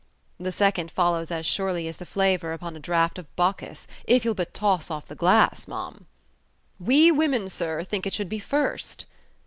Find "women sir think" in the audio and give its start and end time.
7.11-8.07